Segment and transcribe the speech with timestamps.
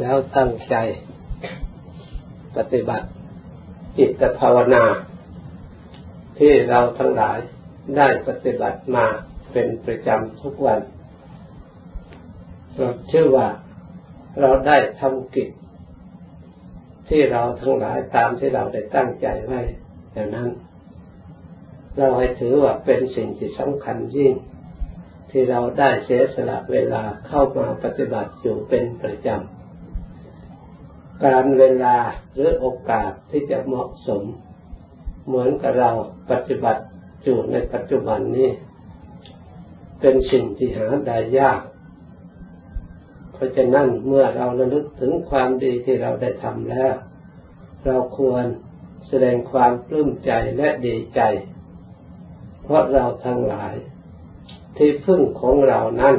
[0.00, 0.76] แล้วตั้งใจ
[2.56, 3.06] ปฏิบัติ
[3.98, 4.84] จิตภาวนา
[6.38, 7.38] ที่เราทั้งหลาย
[7.96, 9.06] ได้ปฏิบัติมา
[9.52, 10.80] เป็นประจำทุกวัน
[12.76, 13.48] เราเชื่อว่า
[14.40, 15.50] เราได้ทำกิจ
[17.08, 19.60] ที่เราทั้งหลายตามที่เราได้ตั้งใจไว้
[20.12, 20.48] อย่างนั้น
[21.96, 24.34] เราให้ถือว่าเป็นสิ่งที่สำคัญยิ่ง
[25.30, 29.59] ที่เราได้เสียสละเวลาเข้ามาปฏิบัติอยู่เป็นประจำ
[31.24, 31.96] การเวลา
[32.34, 34.22] หรือโอกาสที่จะเหมาะสม
[35.26, 35.90] เหมือนกับเรา
[36.30, 36.82] ปฏิบัติ
[37.24, 38.50] อยู่ในปัจจุบันนี้
[40.00, 41.60] เป็นสิ่งที่หาได้ยาก
[43.32, 46.94] เพราะฉะนั้นเมื่อเราระลึกถึงความดีที่เราได้ทำแล้ว
[47.86, 48.44] เราควร
[49.08, 51.20] แสดงความปลื้มใจและดีใจ
[52.62, 53.74] เพราะเราทั้งหลาย
[54.76, 56.16] ที่พึ่งของเรานั้น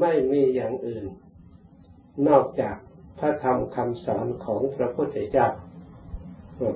[0.00, 1.04] ไม่มีอย่างอื่น
[2.28, 2.76] นอกจาก
[3.18, 5.48] พระธรรมคำสอนของพระพุทธเจ้า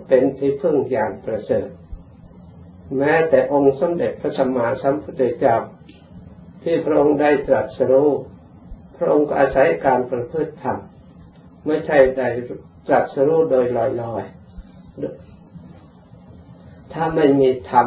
[0.08, 1.68] เป็นที่พึ่งอย่างประเสริฐ
[2.98, 5.56] แม้แต่องค์สมเด็จพระสัมมาสัมพุทธเจ้า
[6.62, 8.10] ที่พระองค์ได้ตรัสรู้
[8.96, 10.78] พระองค์ก็อาศัยการประพฤติธรรม
[11.66, 12.28] ไม่ใช่ได้
[12.88, 13.66] ตรัสรู้โดย
[14.02, 17.86] ลอยๆ ถ้าไม่มีธรรม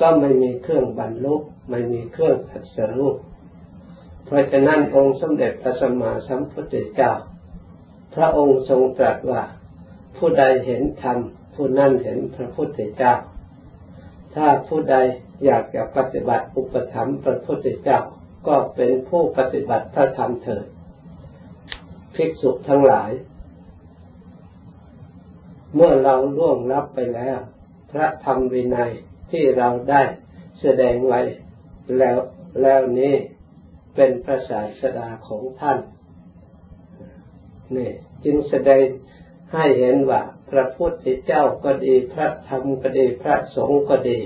[0.00, 1.34] ก็ไม่มีเครื่องบรรลุ
[1.70, 3.10] ไม่มีเครื่องตรัสรู้
[4.28, 7.12] เพราะฉะนั้นองค์สมเด็จพระสัมมาสัมพุทธเจ้า
[8.14, 9.42] พระองค์ทรงตรัสว่า
[10.16, 11.18] ผู้ใดเห็นธรรม
[11.54, 13.14] ผู้นั้นเห็นพระพุทธเจ้า
[14.34, 14.96] ถ้าผู้ใด
[15.44, 18.00] อยากจะปฏิบัติอุปถัมภ์พระพุทธเจ้า
[18.48, 20.66] ก็เป็นผู้ปฏิบัติพระธรรมเถิด
[22.14, 23.10] ภิกษุทั้งหลาย
[25.74, 27.38] เมื่อเราล่วงลับไปแล้ว
[27.90, 28.92] พระธรรมวินัย
[29.30, 30.02] ที่เราได้
[30.60, 31.20] แสดงไว้
[31.98, 32.18] แล้ว
[32.62, 33.14] แล้วนี้
[34.00, 35.78] เป็นพระศาสดาของท่าน
[37.76, 37.92] นี่
[38.24, 38.84] จึงแสดง
[39.52, 44.20] ให้เห็นว่าพระพุทธเจ้าก็ดีพระธรรมก็ดีพระสงฆ์ก็ดี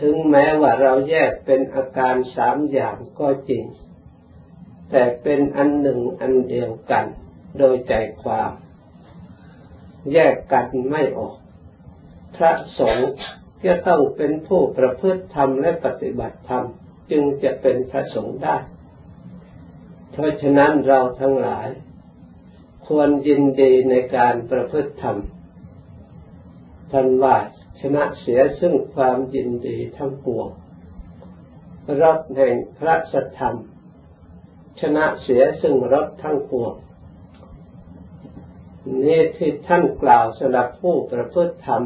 [0.00, 3.64] ถึงแม้ว่าเราแยกเป็นอาการสามอย่างก็จริง
[4.90, 7.06] แต่เป็นอันหนึ่งอันเดียวกัน
[7.58, 8.52] โดยใจความ
[10.12, 11.36] แยกกันไม่ออก
[12.36, 13.10] พระสงฆ์
[13.64, 16.66] จะต้องเป็นผู้ประพฤติธรรมและปฏิบัติธรรม
[17.10, 18.56] จึงจะเป็นพระสงฆ์ได้
[20.12, 21.68] เพราะฉะนั้นเราทั้งหลาย
[22.86, 25.18] ควรยินดีในการประพฤติธรรม
[26.92, 27.36] ท่านว่า
[27.80, 30.48] ชนะเสียซึ่งความยินดีทั้งปวง
[32.02, 33.56] รถแห่งพระสัทธรรม
[34.80, 36.74] ชนะเสียซึ่งรถทั้งปวง
[39.04, 41.82] นี่ที่ท่านกล่าวสำหรับผู้ประพฤติธรรม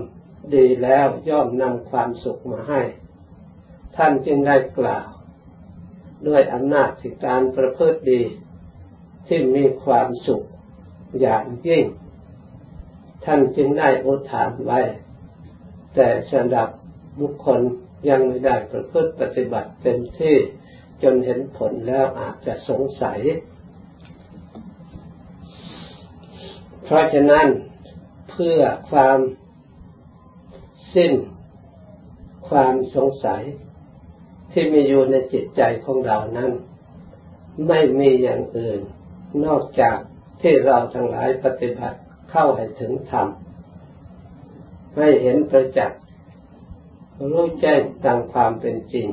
[0.54, 2.80] ดีแล้วย่อมนำความสุขมาให้
[3.98, 5.09] ท่านจึงได้กล่าว
[6.28, 8.22] ด้วยอำนาจที่การประพฤติดี
[9.26, 10.47] ที่มีความสุข
[11.20, 11.84] อย่างยิ่ง
[13.25, 14.81] ท่านจึงได้อุทานไว้
[15.94, 16.69] แต่สำหรับ
[17.20, 17.60] บุคคล
[18.08, 20.37] ยังไม่ได้ประพฤติปฏิบัติเต็มที่
[21.03, 23.20] จนเห็นผลแล้วอาจจะสงสัย
[26.84, 27.47] เพราะฉะนั้น
[28.31, 28.60] เพื่อ
[28.91, 29.19] ความ
[30.94, 31.12] สิ้น
[32.48, 33.42] ความสงสัย
[34.60, 36.52] ที่มีอยู่ในจิตใจของเรานั้น
[37.69, 38.80] ไม่มีอย่างอื่น
[39.44, 39.98] นอกจาก
[40.42, 41.98] ที่เราทั้งหลายปฏิบัติ
[42.30, 43.26] เข้าให้ถึงธรรม
[44.96, 46.00] ให้เห็นประจักษ์
[47.30, 49.08] รู้แจ้งตามความเป็นจริง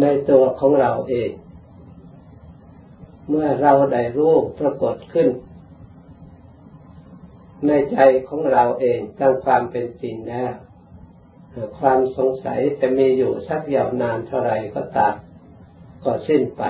[0.00, 1.30] ในตัวของเราเอง
[3.28, 5.28] เมื่อเราได้รู้ปรากฏขึ้น
[7.66, 7.98] ในใจ
[8.28, 10.54] ของเราเองตามความเป็นจริงแล้ว
[11.78, 15.14] ความสงสัยจะมีอยู่สักยาวนานเท่าไรก็ตาม
[16.04, 16.62] ก็สิ้นไป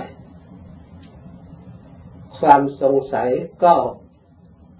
[2.39, 3.31] ความสงสัย
[3.65, 3.75] ก็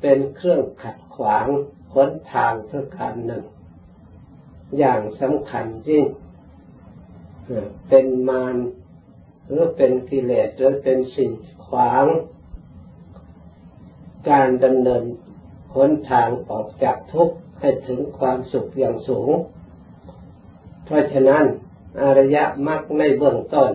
[0.01, 1.47] เป็นเครื่องขัดขวาง
[1.95, 3.45] หนทางประการหนึ่ง
[4.79, 6.07] อย่างสำคัญยิ่ง
[7.89, 8.57] เป็นมาร
[9.47, 11.33] หรือเป็นกิเลสหรือเป็นสิ่ง
[11.67, 12.05] ขวาง
[14.31, 15.05] การดำเนิน
[15.75, 19.31] หนทางออกจากทุกข์ให้ถึงความสุขอย่างสูง
[20.91, 21.45] เพราะฉะนั้น
[22.01, 23.73] อารยะมักในเบื้องต้น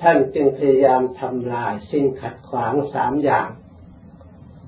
[0.00, 3.48] ท่านจึงพยายามทำลายสิ่งขัดขวางสามอย่าง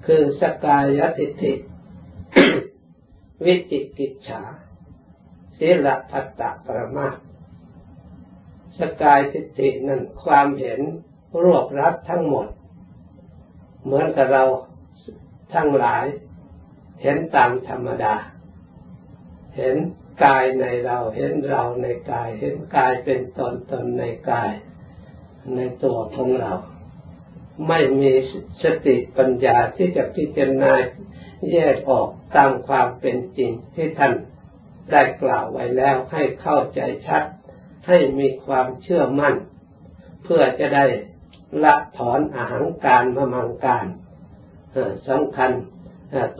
[0.07, 1.53] คือสกายทิฏฐิ
[3.45, 4.43] วิจิกิจฉา
[5.59, 7.09] ศีลพัตตปรมา
[8.79, 10.81] สกายทิฏฐินั่นความเห็น
[11.43, 12.47] รวบรัดทั้งหมด
[13.85, 14.45] เหมือนกับเรา
[15.55, 16.05] ทั้งหลาย
[17.03, 18.15] เห็นตามธรรมดา
[19.59, 19.77] เห็น
[20.25, 24.53] กายในเราเห็นเราในกาย เห็นกายเป็นตนตนในกาย
[25.57, 26.53] ในตัวของเรา
[27.69, 28.13] ไม่มี
[28.63, 30.73] สติปัญญาที่จะพิจารณา
[31.53, 34.13] แยกออกตามความเป็นจริงที่ท่าน
[34.91, 37.23] ได้กล่าวไว้แล้วให้เข้าใจชัด
[37.87, 39.35] ให้มีความเชื่อมั่น
[40.25, 40.87] เพื่อจะได้
[41.65, 43.87] ละถอนอาหางการมมังการ
[45.09, 45.51] สำคัญ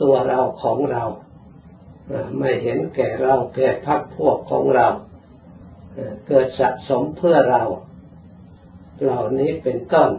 [0.01, 1.03] ตัวเราของเรา
[2.37, 4.87] ไม่เห็นแก่เราแก่พักพวกของเรา
[6.27, 7.63] เกิดสะสมเพื่อเรา
[9.01, 10.11] เหล่านี้เป็นต้น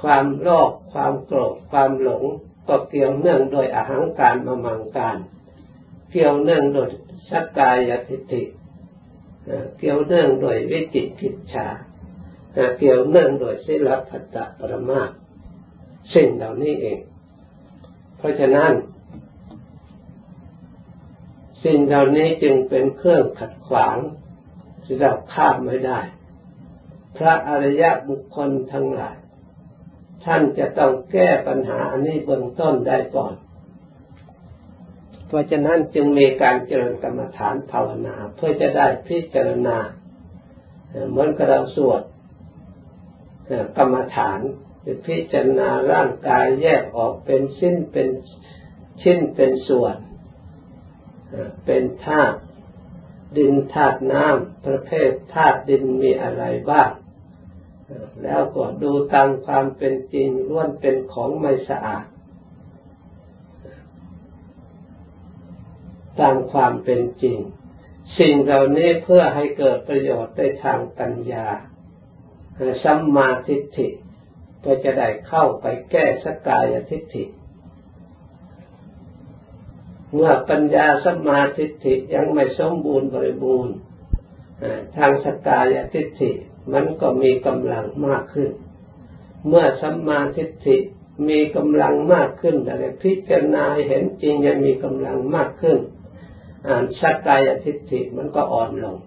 [0.00, 2.24] ความโลภความโกรธความหลง
[2.68, 5.16] ก็เกี่ยวเนื่องโดยอาหางการมามังการ
[6.10, 6.88] เกี่ยวเนื่องโดย
[7.30, 8.42] สักกายทิฏฐิ
[9.78, 11.66] เกี่ยวเนื่องโดยวิจิกิจฉา
[12.78, 15.02] เกี่ยวเนื่องโดยสิลพัตตปรมา
[16.14, 16.98] สิ่งเหล่านี้เอง
[18.18, 18.72] เพราะฉะนั้น
[21.64, 23.96] สิ่งเหล่านี้จึงเป็นเครื่องขัดขวาง
[24.84, 26.00] ที่เราข้ามไม่ได้
[27.16, 29.18] พระอริยบุคคลทั้งหลาย
[30.24, 33.34] ท่านจะต้องแก้ปัญหาอันนี้เบื้องต้นได้ก่อน
[35.26, 39.78] เพราะฉะนั้นจึงมีการเจริญกรรมฐานภาวนา เพื่อจะได้พิจารณา
[41.10, 42.02] เหมือนกับเราสวด
[43.76, 44.40] กรรมฐาน
[45.06, 48.08] พิจารณาร่างกายแยกออกเป็นชิ้นเป็น
[49.02, 49.96] ชิ้นเป็นส่วน
[51.66, 52.38] เป็นธาตุ
[53.36, 56.90] ดินธาตุน้ำประเภทธาตุดินมีอะไรบ้าง
[58.22, 62.06] แล้วก็ดูตามความเป็นจริงล้วนเป็นของไม่สะอาด
[66.20, 67.38] ตามความเป็นจริง
[68.18, 71.46] สิ่งเหล่านี้เพื่อให้เกิดประโยชน์ในทางปัญญา
[72.84, 73.88] สัมมาทิฏฐิ
[74.60, 77.24] เพื่อจะได้เข้าไปแก้สกายทิฏฐิ
[80.14, 83.74] เมื่อปัญญาสมาทิฏฐิยังไม่สมบูรณ์บริบูรณ์
[84.96, 86.30] ทางสกายทิฏฐิ
[86.72, 88.50] มันก็มีกำลังมากขึ้น
[89.48, 90.76] เมื่อสัมมาทิฏฐิ
[91.28, 95.78] มีกำลังมากขึ้นแต่พิจารณาเห็นจริงยังมีกำลังมากขึ้น
[96.68, 98.98] อ่านสกายทิฏฐิมันก็อ่อนลง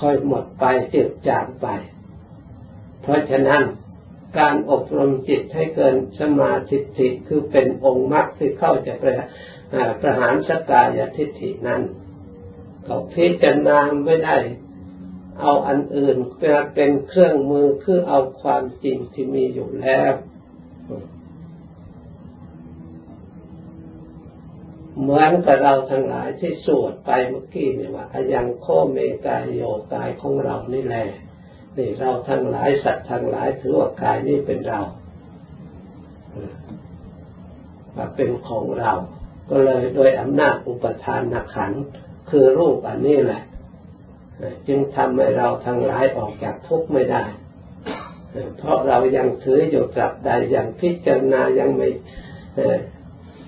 [0.00, 1.66] ค่อยหมดไปจืดจางไป
[3.02, 3.62] เพราะฉะนั้น
[4.38, 9.14] การอบรมจิตให้เกินสมาธิิคือเป็นองค์มรรคที่เข้าจะประ
[10.00, 11.82] ประหารสกายทิฏฐินั้น
[12.84, 14.36] เขาพิจารณาไม่ได้
[15.40, 16.16] เอาอันอื่น
[16.74, 20.12] เป็นเครื่องมือคือเอาความจริงที่มีอยู่แล้ว
[25.00, 29.62] เหมือนกับเราทั้งหลายที่สวดไปเมื่อกี้เนี่ยว่าอยังโคเมกายโย
[29.94, 31.06] กายของเรานี่แหละ
[31.76, 34.80] นี่เราทั้งหลายสัตว์ทั้งหลายถือว่ากายนี้เป็นเรา
[37.96, 38.92] ว่าเป็นของเรา
[39.50, 41.72] ก็เลยโดยอำนาจอุปทานนักขัน
[42.30, 43.42] คือรูปอันนี้แหละ
[44.68, 47.24] จึงทำให้เราทั้งหลายออกจากทุกข์ไม่ได้
[48.58, 51.88] เพราะเรายังถืออยู่กับใดยังพิจารณายังไม่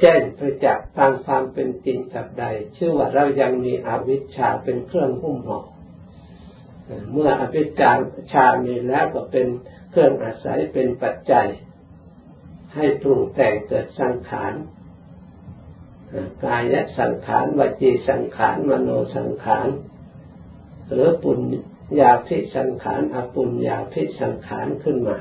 [0.00, 2.44] แจ้งประจักษ์ตามความเป็นจริงกับใด
[2.76, 5.60] ชื่อว่าเรายังมีอวิชชาเป็นเครื่องหุ้มห่อ
[7.12, 7.98] เมื่ออภิจาร
[8.32, 9.46] ชามีแล้วก็เป็น
[9.90, 11.48] เครื่องอาศัยเป็นปัจจัย
[12.74, 14.52] ให้ปรุงแต่งเกิดสังขาร
[16.44, 19.68] กายสังขารวจีสังขารมโนสังขาร
[20.88, 21.40] หรือปุญ
[22.00, 25.18] ญาพิสังขารอปุญญาพิสังขารขึ้นมา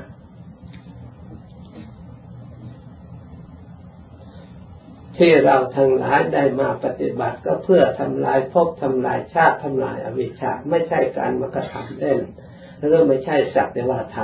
[5.18, 12.20] ที่เราทั้งหลายได้มาปฏิบัติก็เพื่อทำลายภพทำลายชาติทำลายอวิชชาไม่ใช่การมากระทำเล่น
[12.78, 14.16] แล้วก็ไม่ใช่สักแต่ว่าท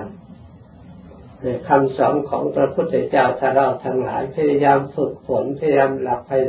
[0.80, 6.40] ำคำสอนของพระพุทธเจ้าถ้าเราทั้งหลายพยายามฝึกฝนพยายามหลับให้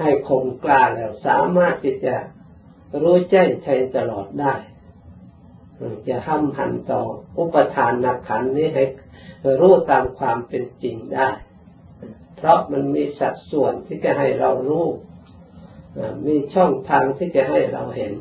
[0.00, 2.14] ให้คงกล้าแล้ว สามารถที่จะ
[3.02, 4.54] รู้แจ้งแทงตลอดได้
[6.08, 7.02] จะห้ำหันต่อ
[7.38, 8.84] อุปทานนักขันนี้ให้
[9.60, 11.28] รู้ตามความเป็นจริงได้
[12.42, 14.86] เพราะมันมีสัดส่วนที่จะให้เรารู้
[16.26, 18.12] มีช่องทางที่จะให้เราเห็น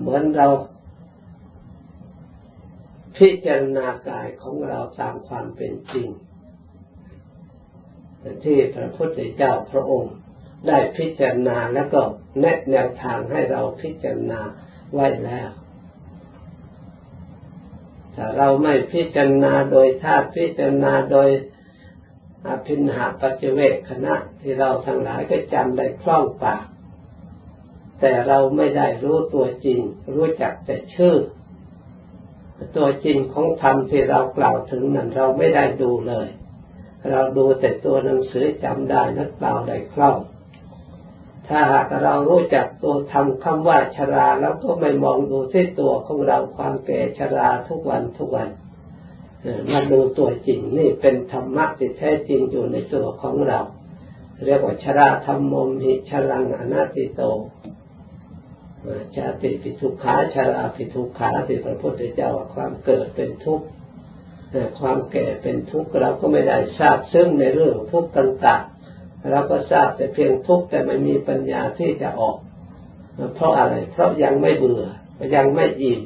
[0.00, 0.48] เหมือนเรา
[3.18, 6.08] พิจารณากายของเราตามความเป็นจริง
[8.44, 10.14] ที่พระพุทธเจ้าพระองค์
[10.68, 12.00] ได้พิจารณาแล้วก็
[12.40, 14.40] แนะแนวทางให้เราพิจารณา
[14.94, 15.50] ไว้แล้ว
[18.14, 21.30] ถ้าเราไม่พิจารณาโดยธาตุพิจารณาโดย
[22.48, 26.64] อภินหาปัจเวกคณะที่เราทั้งหลายก็จำได้คล่องปาก
[28.00, 29.80] แต่เราไม่ได้รู้ตัวจริง
[30.14, 31.16] รู้จักแต่ชื่อ
[32.76, 36.28] ตัวจริงของธรรมที่เรากล่าวถึงนั้นเราไม่ได้ดูเลย
[37.10, 40.16] เราดูแต่ตัวหนังสือจำได้นักเปล่าได้คล่อง
[41.48, 48.48] ถ้าหากเรารู้จักตัวทำคำว่าชราแล้วก็ไม่มองดูที่ตัวของเราความแก่ชราทุกวันทุกวัน
[49.70, 53.60] มาดูตัวจริงนี่เป็นธรรมะที่แท้จริงอยู่ในตัวของเรา
[54.44, 57.22] เรียกว่าชราธรรมมมิชรังอนาติโต
[59.14, 63.66] ชาติปิทุขาชาราปิทุขาที่พระพุทธเจ้าความเกิดเป็นทุกข์
[64.80, 72.36] ความแก่เป็นทุกข์เราก็ไม่ได้ทราบซึ่งในเรื่องทุกข์ต่างๆเราก็ทราบแต่เพียงทุกข์แต่ไม่มีปัญญาที่จะออก
[73.34, 74.84] เพราะอะไร เพราะยังไม่เบื่อ
[75.36, 76.00] ยังไม่อิ่ม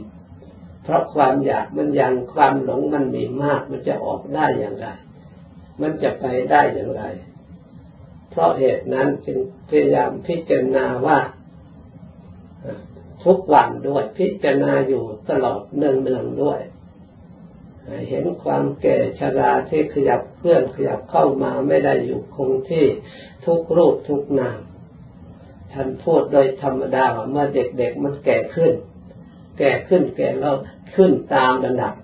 [0.83, 4.87] เพราะความอยากมันยังความหลงมันมีมาก มันจะออกได้อย่างไร
[5.81, 7.03] มันจะไปได้อย่างไร
[8.31, 11.19] เพราะเหตุนั้นจึงพยายามพิจารณาว่า
[13.25, 16.61] ทุกวันด้วยพิจารณาอยู่ตลอดเนืองๆด้วย
[18.09, 22.87] เห็นความแก่ชราที่ขยับเคลื่อนขยับเข้ามาไม่ได้อยู่คงที่
[23.47, 24.59] ทุกรูปทุกนาม
[25.73, 28.73] ท่านพูดโดยธรรมดาว่าเมื่อเด็กๆมันแก่ขึ้น
[29.63, 30.57] ก่ขึ้นแก่แล้ว
[30.95, 31.95] ขึ้นตามระดับ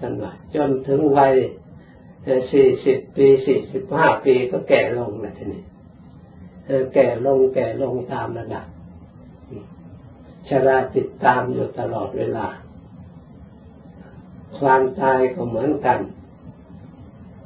[0.00, 1.34] ท่านว่าจนถึงวัย
[2.52, 5.62] สี่สิบปีสี่สิบห้าปีก็แก่ลงแล้วทีนี้
[6.94, 8.66] แก่ลงแก่ลงตามระดับ
[10.48, 12.46] ชราติดตามอยู่ตลอดเวลา
[14.58, 16.00] ความตายก็เหมือนกัน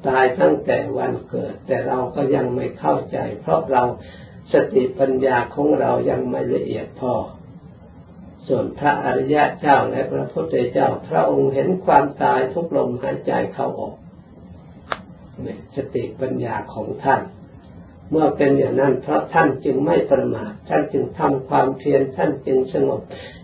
[0.09, 3.83] ตายตั้งแต่วันเกิด แต่เราก็ยังไม่เข้าใจ เพราะเรา
[4.53, 7.13] สติปัญญาของเรายังไม่ละเอียดพอ
[8.49, 13.95] ส่วนพระอริยะเจ้าและพระพุทธเจ้า พระองค์เห็นความตายทุกลมหายใจเข้าออก
[15.77, 17.23] สติปัญญาของท่าน
[18.11, 23.01] เมื่อเป็นอย่างนั้นเพราะท่านจึงไม่ประมาทท่านจึงทำความเพียรท่านจึงสงบ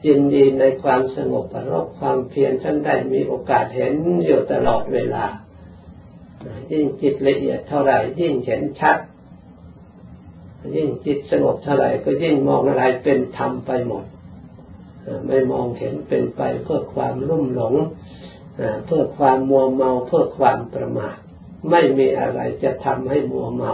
[0.07, 3.95] ยินดีในความสงบประรบความเพียรท่านได้มีโอกาสเห็น
[4.25, 5.25] อยู่ตลอดเวลา
[6.73, 8.99] ยิ่งจิตละเอียดเท่าไหร่ยิ่งเห็นชัด
[10.77, 14.05] ยิ่งจิตสงบเท่าไหร่ก็ยิ่งมองอะไรเป็นธรรมไปหมด
[15.27, 17.75] ไม่มองเห็นเป็นไปเพื่อความรุ่มหลง
[18.87, 21.17] เพื่อความมัวเมาเพื่อความประมาท
[21.71, 23.73] ไม่มีอะไรจะทำให้มัวเมา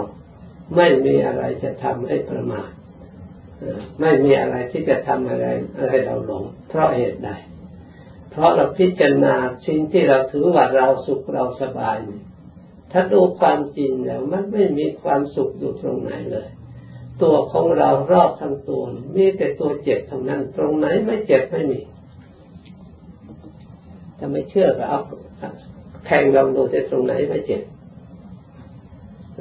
[0.77, 2.69] ไม่มีอะไรจะทำให้ประมาท
[4.01, 5.47] ไม่มีอะไรที่จะทำอะไร
[5.91, 7.31] ให้เราหลง เพราะเหตุใด
[8.31, 9.35] เพราะเราพิจารณา
[9.67, 11.97] สิ่งที่เราถือว่าเราสุขเราสบาย
[12.93, 16.49] ถ้าดูความจริงแล้วมันไม่มีความสุขอยู่ตรงไหนเลย
[17.23, 18.83] ตัวของเรารอบทั้งตัว
[19.17, 21.81] มีแต่ตัวเจ็บเท่านั้น ตรงไหนไม่เจ็บไม่มี
[24.19, 25.01] ถ้าไม่เชื่อก็เอา
[26.07, 27.63] แข่งลองดูแต่ตรงไหนไม่เจ็บ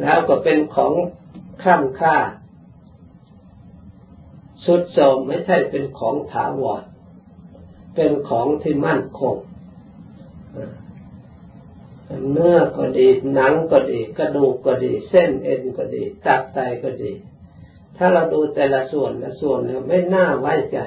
[0.01, 0.93] แล้วก็เป็นของ
[1.63, 2.15] ข้ามค่า
[4.65, 6.83] สุดโทมไม่ใช่เป็นของถาวร
[7.95, 9.35] เป็นของที่มั่นคง
[12.31, 17.11] เนื้อก็ดี หนังก็ดี กระดูกก็ดี เส้นเอ็นก็ดี ตับไตก็ดี
[17.97, 20.79] ถ้าเราดูแต่ละส่วนละส่วนแล้วไม่น่าไว้ใจ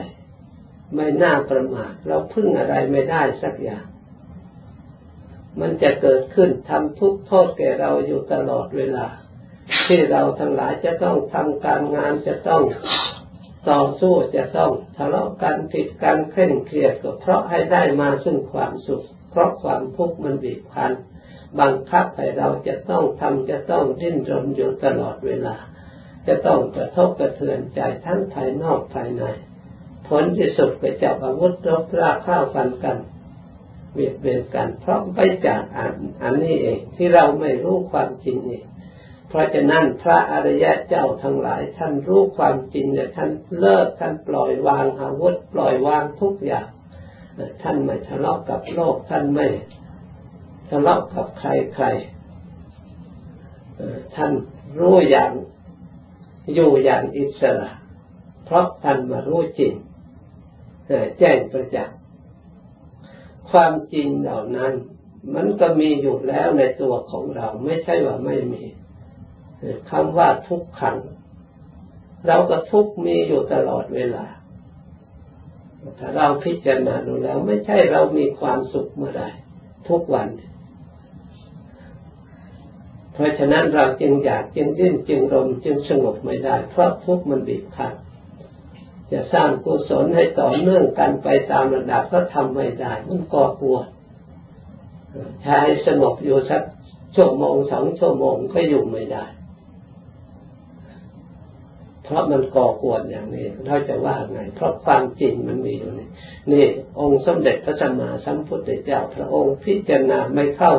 [0.94, 3.84] ไม่น่าประมาทเราพึ่งอะไรไม่ได้สักอย่าง
[5.60, 9.06] มันจะเกิดขึ้นทำทุกโทษแก่เราอยู่ตลอดเวลา
[9.86, 12.62] ที่เราทั้งหลายจะต้องทำการงานจะต้อง
[13.70, 20.92] ต่อสู้จะต้องทะเลาะกันผิดกันเคร่งเครียดก็เพราะให้ได้มาซึ่งความสุข เพราะความทุกข์มันบีบคั้น
[21.60, 25.56] บังคับให้เราจะต้องทำจะต้องดิ้นรนอยู่ตลอดเวลา
[26.30, 29.25] จะต้องกระทบกระเทือนใจทั้งภายนอกภายใน
[30.08, 32.99] ผลที่สุดก็จะอาวุธรบราข้าวฟันกัน
[33.92, 38.66] เบียดเบียนกัน เพราะไปจากอันอันนี้เองที่เราไม่รู้ความจริงเอง
[39.28, 46.68] เพราะฉะนั้นพระอริยะเจ้าทั้งหลาย ท่านรู้ความจริงเนี่ยท่านเลิกท่านปล่อยวางอาวุธปล่อยวางทุกอย่าง
[47.62, 49.46] ท่านไม่ทะเลาะกับโลกท่านไม่
[50.70, 51.87] ทะเลาะกับใครใคร
[54.16, 54.32] ท่าน
[54.78, 55.32] รู้อย่าง
[56.54, 57.71] อยู่อย่างอิสระ
[58.45, 59.75] เพราะท่านมารู้จริง
[61.19, 61.97] แจ้งประจักษ์
[63.50, 64.73] ความจริงเหล่านั้น
[65.35, 68.64] มันก็มีอยู่แล้วในตัวของเราไม่ใช่ว่าไม่มี
[69.90, 70.97] คำว่าทุกขัง
[72.26, 74.26] เราก็ทุกมีอยู่ตลอดเวลา
[75.99, 79.23] ถ้าเราพิจารณาดูแล้ว ไม่ใช่เรามีความสุขเมื่อใด
[79.88, 80.28] ทุกวัน
[83.12, 87.92] เพราะฉะนั้นเราจึงอยากจึงดิ้นจึงรมจึงสงบไม่ได้ เพราะทุกมันบีบคั้น
[89.12, 93.78] จะสร้างกุศลให้ต่อเนื่องกันไปตามระดับก็ทำไม่ได้มันก่อกลัว
[95.42, 96.62] ใช้สงบอยู่สัก
[97.16, 99.24] ชั่วโมงสองชั่วโมงก็อยู่ไม่ได้
[102.04, 106.08] เพราะมันก่อกวนอย่างนี้เราจะว่าไง เพราะความจริงมันมีอยู่นี่
[106.52, 106.66] นี่
[107.00, 110.74] องค์สมเด็จพระสัมมาสัมพุทธเจ้าพระองค์พิจารณาไม่เข้า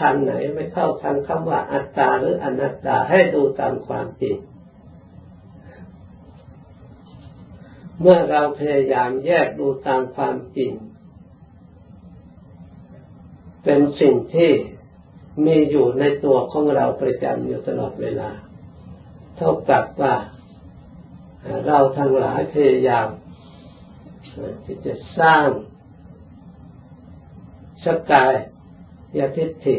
[0.00, 4.36] ทางไหนไม่เข้าทางคำว่าอัตตาหรืออนัตตาให้ดูตามความจริง
[8.00, 10.72] เมื่อเราพยายามแยกดูตามความจริง
[13.64, 14.50] เป็นสิ่งที่
[15.46, 18.30] มีอยู่ในตัวของเราประจำอยู่ตลอดเวลา
[19.36, 20.14] เท่ากับว่า
[21.66, 23.08] เราทั้งหลายพยายาม
[24.64, 25.46] ที่จะสร้าง
[27.84, 28.32] สกาย
[29.18, 29.76] ยทิฏฐิ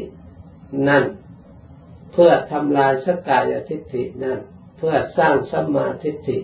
[0.87, 1.03] นั่น
[2.13, 4.39] เพื่อทำลายสกายทิฏฐินั่น
[4.77, 6.37] เพื่อสร้างสมาธิฏฐิ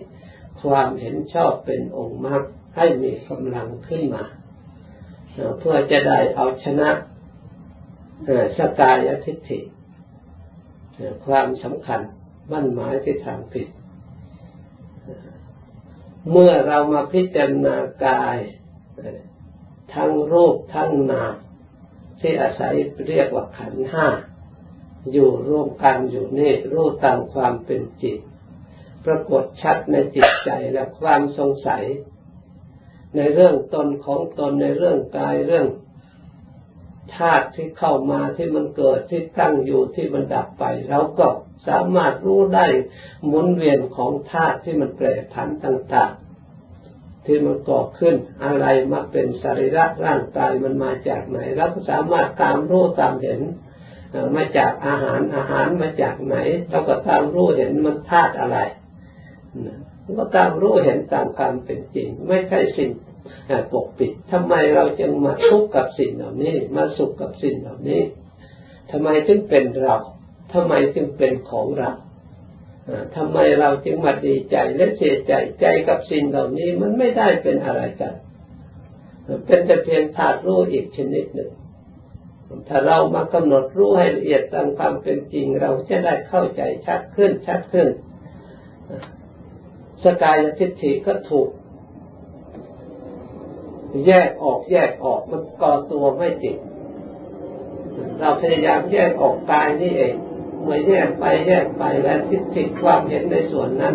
[0.62, 2.42] ความเห็นชอบเป็นองค์มรรค
[2.76, 4.24] ให้มีกำลังขึ้นมา
[5.60, 6.90] เพื่อจะได้เอาชนะ
[8.58, 9.58] สกายทิฏฐิ
[11.26, 12.00] ความสำคัญ
[12.52, 13.68] มั่นหมายที่ทางผิด
[16.30, 17.76] เมื่อเรามาพิจารณา
[18.06, 18.38] กาย
[19.94, 21.34] ทั้งรูปทั้งนาม
[22.20, 22.74] ที่อาศัย
[23.08, 24.06] เรียกว่าขันห้า
[25.12, 28.18] อยู่ร่วมกันอยู่นี่รู้ตามความเป็นจริง
[29.06, 31.84] ปรากฏชัดในจิตใจและความสงสัย
[33.16, 35.68] ในเรื่องตนของตนในเรื่องกายเรื่อง
[37.16, 41.26] ธาตุที่เข้ามาที่มันเกิดที่ตั้งอยู่ที่มันดับไปเราก็
[41.68, 42.66] สามารถรู้ได้
[43.26, 46.27] หมุนเวียนของธาตุที่มันแปรผันต่าง ๆ
[47.28, 53.40] ที่มันก่อขึ้น อะไรมาเป็นสรีระร่างกายมันมาจากไหนเราก็สามารถตามรู้ตามเห็น
[54.36, 56.36] มาจากอาหารอาหารมาจากไหน
[56.70, 58.58] เราก็ตามรู้เห็นมันธาตุอะไร
[60.18, 62.90] ก็ตามรู้เห็นตามความเป็นจริง ไม่ใช่สิ่ง
[63.72, 68.02] ปกปิดทำไมเราจึงมาทุกข์กับสิ่งเหล่านี้ มาสุขกับสิ่งเหล่านี้
[68.90, 69.96] ทำไมจึงเป็นเรา
[70.52, 71.90] ทำไมจึงเป็นของเรา
[73.16, 78.14] ทำไมเราจึงมาดีใจและเสียใจใจกับสิ่งเหล่านี้มันไม่ได้เป็นอะไรกัน
[79.46, 81.50] เป็นแต่เพียงธาตุรู้อีกชนิดหนึ่ง
[82.68, 87.88] ถ้าเรามากำหนดรู้ให้ละเอียดตามความเป็นจริง เราจะได้เข้าใจชัดขึ้นชัดขึ้น
[90.04, 91.48] สกายทิฏฐิก็ถูก
[94.06, 96.56] แยกออกแยกออกมันก่อตัวไม่จริง
[98.20, 100.14] เราพยายามแยกออกกายนี่เอง
[100.62, 103.94] เมื่อแยกไปแยกไปแล้วทิฏฐิความเห็นในส่วนนั้น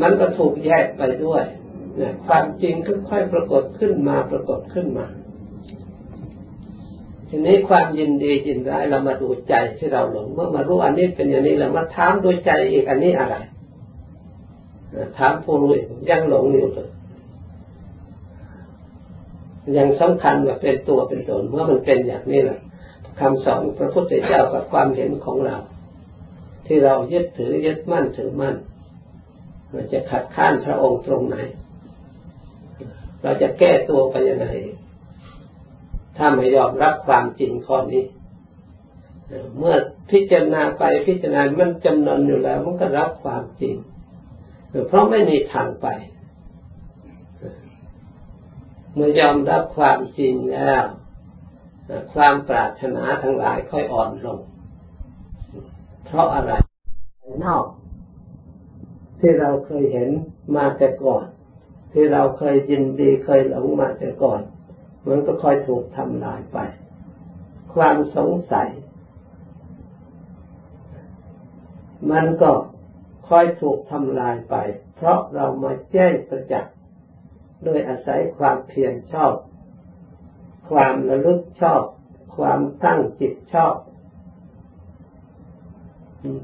[0.00, 1.44] มันก็ถูกแยกไปด้วย
[1.96, 2.74] เนี่ยความจริง
[3.08, 5.06] ค่อยๆปรากฏขึ้นมาปรากฏขึ้นมา
[7.28, 13.36] ทีนี้ความยินดียินร้ายเรามาดูใจที่เราหลงเมื่อมารู้อันนี้เป็นอย่างนี้แล้วมาถามดูใจอีกอันนี้อะไร
[15.18, 15.72] ถามผู้รู้
[16.10, 16.90] ยังหลงอยู่เลย
[19.76, 22.60] ยังสำคัญว่าเป็นตัวเป็นตนเมื่อมันเป็นอย่างนี้แหละ
[23.20, 25.56] คำสอนพระพุทธเจ้ากับความเห็นของเรา
[26.66, 28.56] ที่เรายึดถือยึดมั่นถือมั่น
[29.72, 31.36] มันจะขัดข้านพระองค์ตรงไหน
[33.22, 34.46] เราจะแก้ตัวไปยังไง
[36.16, 38.04] ถ้าไม่ยอมรับความจริงข้อนี้
[39.58, 39.76] เมื่อ
[40.10, 43.76] พิจารณาไปพิจารณา มันจำนนอยู่แล้ว มันก็รับความจริง
[44.88, 45.86] เพราะไม่มีทางไป
[48.94, 50.82] เมื่อยอมรับความจริงแล้ว
[52.14, 54.40] ความปรารถนาทั้งหลายค่อยอ่อนลง
[56.14, 56.52] เพราะอะไร
[57.44, 57.66] นอก
[59.20, 60.10] ที่เราเคยเห็น
[60.56, 61.24] มาแต่ก่อน
[61.92, 64.40] ที่เราเคยยินดีเคยหลงมาแต่ก่อน
[65.08, 66.58] มันก็ค่อยถูกทำลายไป
[67.74, 68.68] ความสงสัย
[72.10, 72.50] มันก็
[73.28, 74.56] ค่อยถูกทำลายไป
[74.96, 76.74] เพราะเรามาแจ้งประจักษ์
[77.64, 79.34] โดยอาศัยความเพียรชอบ
[80.70, 81.82] ความระลึกชอบ
[82.36, 83.74] ความตั้งจิตชอบ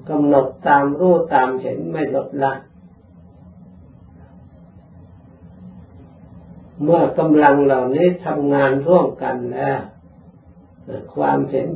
[0.09, 2.53] กำหนดตามรู้ตามเห็นไม่ลดละ
[6.83, 9.81] เมื่อกำลังเหล่านี้ทำงานร่วมกันแล้ว
[11.15, 11.69] ความเห็น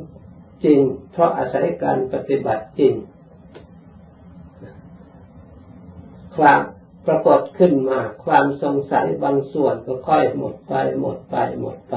[0.65, 2.95] จริง เพราะอาศัยการปฏิบัติจริง
[6.37, 6.61] ความ
[7.07, 11.97] ปรากฏขึ้นมา ความสงสัยบางส่วนก็ค่อยหมดไปหมดไปหมดไป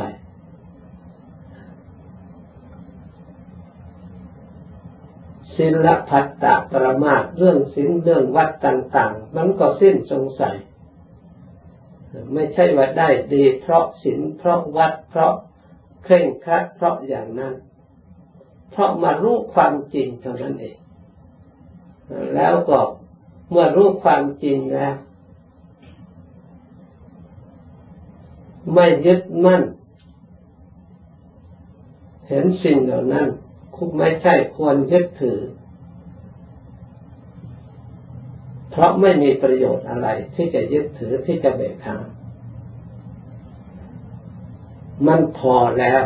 [5.58, 10.56] ศิลพัตตปรมาเรื่องศิลเรื่องวัดต่าง ๆ มันก็สิ้นสงสัย
[12.34, 15.34] ไม่ใช่ว่าได้ดีเพราะศิลเพราะวัดเพราะ
[16.04, 17.54] เคร่งครัดเพราะอย่างนั้น
[18.72, 20.78] เพราะมารู้ความจริงเท่านั้นเอง
[22.36, 22.80] แล้วก็
[23.50, 24.96] เมื่อรู้ความจริงแล้ว
[28.74, 29.64] ไม่ยึดมั่น
[32.28, 33.28] เห็นสิ่งเหล่านั้น
[33.98, 35.40] ไม่ใช่ควรยึดถือ
[38.72, 42.04] เพราะไม่มีประโยชน์อะไร ที่จะยึดถือที่จะเบิกทาง
[45.08, 46.04] มันพอแล้ว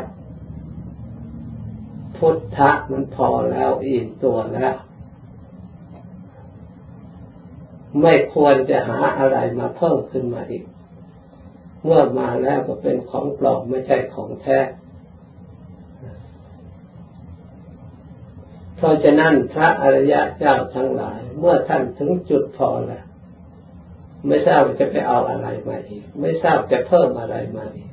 [2.18, 4.76] พุทธะมันพอแล้วอิ่มตัวแล้ว
[8.02, 10.64] ไม่ควรจะหาอะไรมาเพิ่มขึ้นมาอีก
[11.84, 14.58] เมื่อมาแล้วก็เป็นของปลอมไม่ใช่ของแท้
[18.80, 23.06] เพราะฉะนั้นพระอริยะเจ้าทั้งหลาย เมื่อท่านถึงจุดพอแล้ว
[24.28, 27.92] ไม่ทราบจะไปเอาอะไรมาอีก ไม่ทราบจะเพิ่มอะไรมาอีก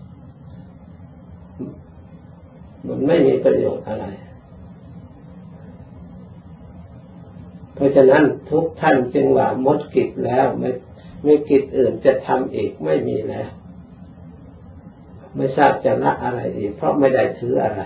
[2.86, 4.06] มันไม่มีประโยชน์อะไร
[7.74, 10.70] เพราะฉะนั้นทุกท่านจึงว่ามดกิจแล้วไม่
[11.24, 13.48] ไม่กิจอื่นจะทำอีกไม่มีแล้ว
[15.36, 17.82] ไม่ทราบจะละอะไรอีก เพราะไม่ได้ถืออะไร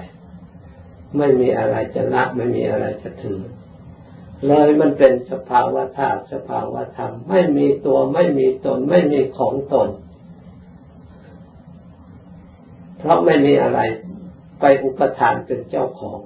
[1.16, 3.40] ไม่มีอะไรจะละไม่มีอะไรจะถือ
[4.46, 9.88] เลยมันเป็นสภาวะธาตุสภาวะธรรม ไม่มีตัวไม่มีตน ไม่มีของตน
[12.98, 13.80] เพราะไม่มีอะไร
[14.60, 16.18] ไปอุปทานเป็นเจ้าของ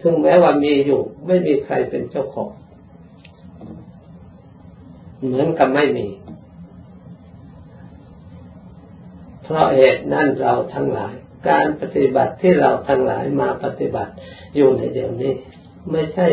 [0.00, 2.50] ถึงแม้ว่ามีอยู่ ไม่มีใครเป็นเจ้าของ
[5.24, 6.06] เหมือนกับไม่มี
[9.42, 11.14] เพราะเหตุนั้นเราทั้งหลาย
[11.48, 14.12] การปฏิบัติที่เราทั้งหลายมาปฏิบัติ
[14.56, 15.32] อยู่ในเดี๋ยวนี้
[15.90, 16.28] ไม่ใช่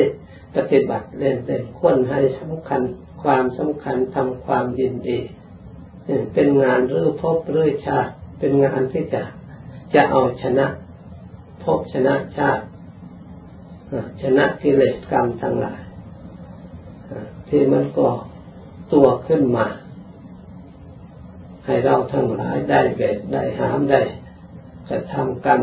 [0.56, 2.82] ปฏิบัติเล่นเล่นควรให้สำคัญ
[3.24, 5.20] ความสำคัญทำความยินดี
[6.34, 9.24] เป็นงานรื้อพบรื้อชาติเป็นงานที่จะ
[9.94, 10.68] จะเอาชนะ
[11.64, 12.64] พบชนะชาติ
[14.22, 15.82] ชนะกิเลสกรรมทั้งหลาย
[17.48, 18.08] ที่มันก็
[18.94, 19.68] ตัวขึ้นมา
[21.66, 24.02] ให้เราทั้งหลายได้เบ็ดได้หามได้
[24.90, 25.62] กระทำกรรม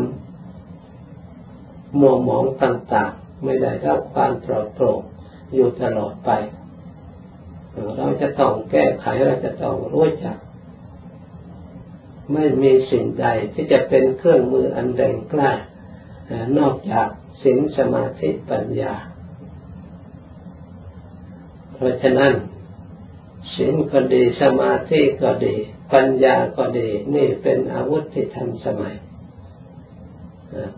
[1.99, 5.01] มัวหมองต่างๆ ไม่ได้รับความปลอดโปร่ง
[5.53, 6.31] อยู่ตลอดไป
[7.97, 10.37] เราจะต้องแก้ไขเราจะต้องรู้จัก
[12.33, 15.51] ไม่มีสิ่งใดที่จะเป็นเครื่องมืออันแรงกล้า
[16.57, 17.07] นอกจาก
[17.41, 18.93] ศีลสมาธิปัญญา
[21.73, 22.33] เพราะฉะนั้น
[23.53, 25.55] ศีลก็ดีสมาธิก็ดี
[25.93, 28.95] ปัญญาก็ดี นี่เป็นอาวุธที่ทันสมัย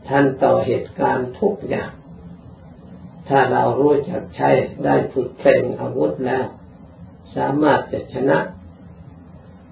[0.08, 1.92] ท่านต่อเหตุการณ์ทุกอย่าง
[3.30, 4.50] ถ้าเรารู้จักใช้
[4.86, 6.46] ได้ฝึกเพลงอาวุธแล้ว
[7.36, 8.40] สามารถจะชนะ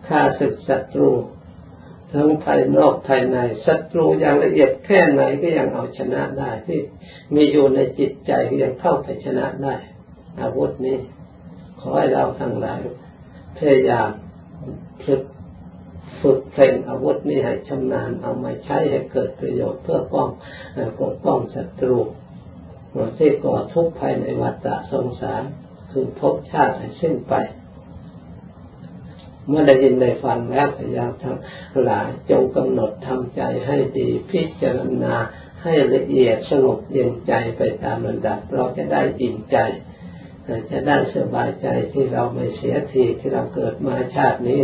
[0.07, 1.11] ฆ่าศึกศัตรู
[2.13, 6.79] ทั้งภายนอกภายในศัตรูอย่างละเอียดแค่ไหนก็ยังเอาชนะได้ที่
[7.35, 9.75] มีอยู่ในจิตใจก็ยังเข้าไปชนะได้
[10.41, 10.97] อาวุธนี้
[11.79, 12.81] ขอให้เราทั้งหลาย
[13.57, 14.09] พยายาม
[15.05, 15.21] ฝึก
[16.21, 20.29] ฝึกเพลงอาวุธนี้ให้ชำนาญเอามาใช้ให้เกิดประโยชน์เพื่อป้อง
[20.99, 21.99] ปกป้องศัตรู
[23.17, 25.43] ที่ก่อทุกข์ภายในวัฏสงสาร
[25.91, 27.33] คือภพชาติให้สิ้นไป
[29.47, 31.37] เมื่อได้ยินได้ฟังแล้วพยายามทั้ง
[31.83, 35.15] หลายจงกำหนดทำใจให้ดีพิจารณา
[35.63, 39.57] ให้ละเอียดสงบเย็นใจไปตามระดับ เราจะได้อิ่มใจ
[40.71, 44.61] จะได้สบายใจที่เราไม่เสียทีที่เราเกิดมาชาตินี้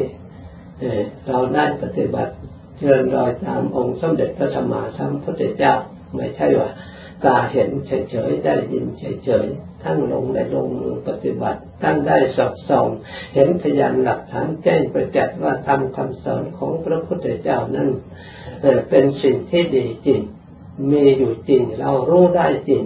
[1.28, 2.34] เราได้ปฏิบัติ
[2.80, 5.74] เชิญรอยตามองค์สมเด็จพระสัมมาสัมพุทธเจ้า
[6.16, 6.70] ไม่ใช่ว่า
[7.26, 12.88] ตาเห็นเฉยๆ ได้ยินเฉยๆทั้งลงได้ลงมือปฏิบัติทั้งได้สอบส่อง
[13.34, 17.90] เห็นพยานหลักฐานแจ้งประจักษ์ว่าทำคำสอนของพระพุทธเจ้านั้น
[18.90, 20.22] เป็นสิ่งที่ดีจริง
[20.92, 22.84] มีอยู่จริง เรารู้ได้จริง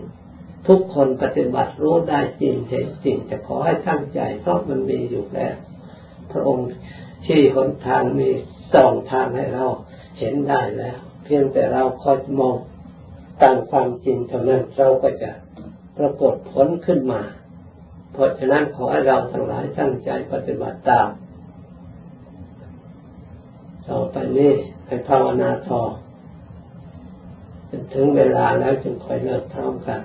[0.68, 5.56] ทุกคนปฏิบัติรู้ได้จริงเห็นจริงจะขอให้ตั้งใจเพราะมันมีอยู่แล้ว
[6.32, 6.68] พระองค์
[7.26, 8.30] ที่หนทางมี
[8.74, 9.66] สองทางให้เรา
[10.20, 12.56] เห็นได้แล้ว เพียงแต่เราคอยมอง
[13.42, 15.32] ตามความจริงเท่านั้นเราก็จะ
[15.98, 17.22] ปรากฏผลขึ้นมา
[18.14, 21.10] เพราะฉะนั้นขอให้เราทั้งหลายตั้งใจปฏิบัติตาม
[23.88, 24.54] ต่อไปนี้
[24.88, 25.82] ให้ภาวนาทอ
[27.70, 30.02] จนถึงเวลาแล้วจึงคอยเลิกพร้อมกัน